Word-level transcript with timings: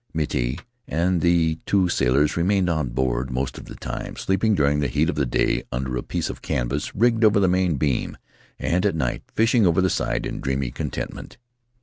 Miti 0.15 0.57
and 0.87 1.21
the 1.21 1.59
two 1.67 1.87
sailors 1.87 2.35
remained 2.35 2.69
on 2.71 2.89
board 2.89 3.29
most 3.29 3.59
of 3.59 3.65
the 3.65 3.75
time, 3.75 4.15
sleeping 4.15 4.55
during 4.55 4.79
the 4.79 4.87
heat 4.87 5.09
of 5.11 5.15
the 5.15 5.27
day 5.27 5.61
under 5.71 5.95
a 5.95 6.01
piece 6.01 6.27
of 6.27 6.41
canvas 6.41 6.95
rigged 6.95 7.23
over 7.23 7.39
the 7.39 7.47
main 7.47 7.75
beam, 7.75 8.17
and 8.57 8.83
at 8.83 8.95
night 8.95 9.21
fishing 9.35 9.67
over 9.67 9.79
the 9.79 9.91
side 9.91 10.25
in 10.25 10.41
dreamy 10.41 10.71
contentment. 10.71 11.37